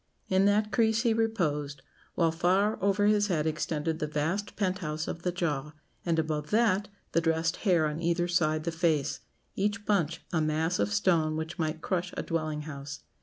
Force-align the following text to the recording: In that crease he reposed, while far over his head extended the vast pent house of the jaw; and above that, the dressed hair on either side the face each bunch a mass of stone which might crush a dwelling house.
In 0.29 0.45
that 0.45 0.71
crease 0.71 1.03
he 1.03 1.13
reposed, 1.13 1.83
while 2.15 2.31
far 2.31 2.79
over 2.81 3.05
his 3.05 3.27
head 3.27 3.45
extended 3.45 3.99
the 3.99 4.07
vast 4.07 4.55
pent 4.55 4.79
house 4.79 5.07
of 5.07 5.21
the 5.21 5.31
jaw; 5.31 5.73
and 6.03 6.17
above 6.17 6.49
that, 6.49 6.87
the 7.11 7.21
dressed 7.21 7.57
hair 7.57 7.85
on 7.85 8.01
either 8.01 8.27
side 8.27 8.63
the 8.63 8.71
face 8.71 9.19
each 9.55 9.85
bunch 9.85 10.21
a 10.33 10.41
mass 10.41 10.79
of 10.79 10.91
stone 10.91 11.35
which 11.37 11.59
might 11.59 11.81
crush 11.83 12.15
a 12.17 12.23
dwelling 12.23 12.63
house. 12.63 13.01